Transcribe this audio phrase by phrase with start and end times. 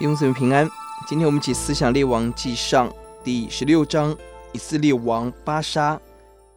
[0.00, 0.66] 弟兄姊妹平安，
[1.06, 2.90] 今天我们起思想列王记上
[3.22, 4.16] 第十六章，
[4.50, 6.00] 以色列王巴沙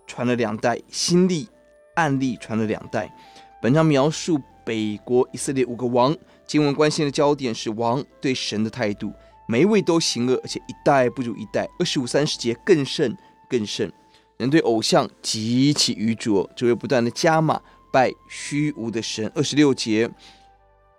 [0.07, 1.49] 传了两代，新历、
[1.95, 3.13] 暗利传了两代。
[3.61, 6.15] 本章描述北国以色列五个王，
[6.47, 9.11] 经文关心的焦点是王对神的态度，
[9.45, 11.67] 每一位都行恶，而且一代不如一代。
[11.77, 13.13] 二十五、三十节更甚
[13.49, 13.91] 更甚，
[14.37, 17.59] 人对偶像极其愚拙，只会不断的加码
[17.91, 19.29] 拜虚无的神。
[19.35, 20.09] 二十六节，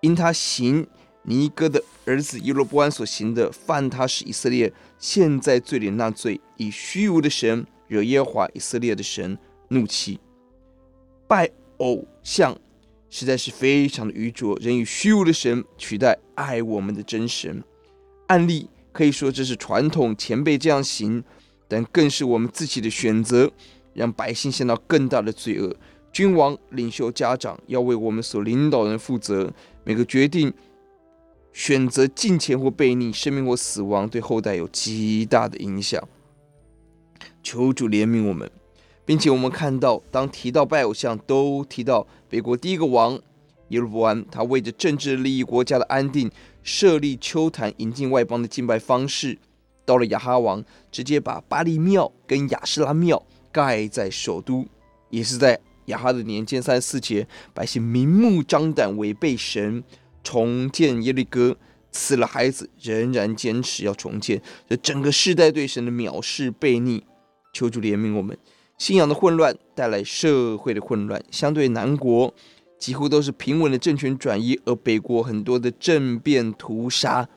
[0.03, 0.87] 因他行。
[1.27, 9.37] 尼哥的儿子耶罗波安所行的，犯他是以色列现在罪里那罪，以虚无的神惹耶和华以色列的神
[9.69, 10.21] 怒气。
[11.27, 12.55] 拜偶像
[13.09, 17.65] 实在是非常的愚拙，人以虚无的神取代爱我们的真神。
[18.27, 21.25] 案例可以说这是传统前辈这样行，
[21.67, 23.51] 但更是我们自己的选择，
[23.95, 25.75] 让百姓陷到更大的罪恶。
[26.13, 29.53] 君王、领袖、家长要为我们所领导人负责，
[29.85, 30.53] 每个决定。
[31.55, 36.03] 选择敬虔或悖逆，生命或死亡，对后代有极大的影响。
[37.45, 38.51] 求主怜悯我们，
[39.07, 43.19] 并且我们看到，当提到拜偶像，都提到北国第一个王
[43.69, 46.29] 耶罗波安，他为着政治利益、国家的安定，
[46.65, 49.39] 设立秋坛，引进外邦的敬拜方式。
[49.85, 54.67] 到了亚哈王，直接把巴力庙跟亚示拉庙盖在首都，
[55.09, 59.85] 也是在亚哈的年间三十四节，百姓明目张胆违背神。
[60.25, 61.57] 重建耶利哥，
[61.93, 64.43] 死了孩子，仍然坚持要重建。
[64.69, 67.05] 这整个世代对神的藐视悖逆，
[67.53, 68.37] 求主怜悯我们。
[68.77, 71.23] 信仰的混乱带来社会的混乱。
[71.31, 72.35] 相对南国
[72.77, 77.29] 几乎都是平稳的政权转移，而北国很多的政变屠杀，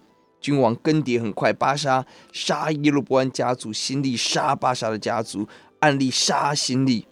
[0.41, 1.53] 君王更迭很快。
[1.53, 5.47] 巴沙杀耶罗波安家族，新利杀巴沙的家族，
[5.79, 7.05] 暗利杀新利。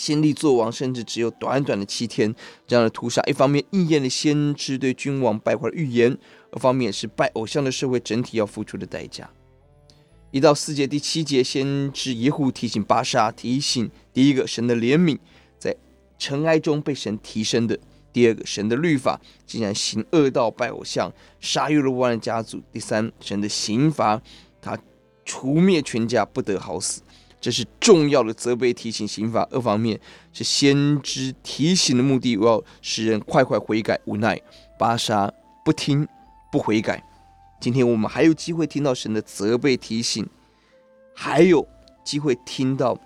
[0.00, 2.34] 新利作王，甚至只有短短的七天，
[2.66, 6.16] 这样的屠杀，一方面应验了先知对君王败坏的预言，
[6.52, 9.28] 二方面是拜偶像的社会整体要付出的代价。
[10.30, 15.18] 一到四节第七节，先知耶户提醒巴沙，提醒第一个神的怜悯
[15.58, 15.76] 在
[16.18, 17.76] 尘埃中被神提升的；
[18.10, 24.22] 第二个神的律法竟然行恶道拜偶像，杀耶罗波安的家族；第三神的刑罚，
[24.62, 24.78] 他
[25.26, 27.02] 除灭全家，不得好死。
[27.40, 29.46] 这是重要的责备、提醒、刑罚。
[29.50, 29.98] 二方面
[30.32, 33.98] 是先知提醒的目的，我要使人快快悔改。
[34.04, 34.40] 无奈
[34.78, 35.32] 巴沙
[35.64, 36.06] 不听、
[36.52, 37.02] 不悔改。
[37.60, 40.28] 今天我们还有机会听到神的责备、提醒，
[41.14, 41.66] 还有
[42.04, 42.98] 机会听到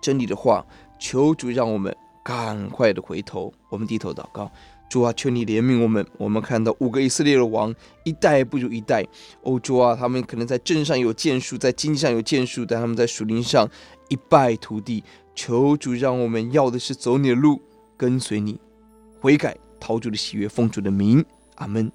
[0.00, 0.64] 真理的话。
[1.00, 3.52] 求主让我们赶快的回头。
[3.68, 4.50] 我们低头祷告。
[4.88, 6.06] 主啊，求你怜悯我们。
[6.16, 9.06] 我们看到五个以色列的王，一代不如一代。
[9.42, 13.68] 哦，主啊，他们可能在政上有建树，在经济上有建树，但他们在属灵上
[14.08, 15.04] 一败涂地。
[15.34, 17.60] 求主让我们要的是走你的路，
[17.96, 18.60] 跟随你，
[19.20, 21.92] 悔改，逃主的喜悦，奉主的名，阿门。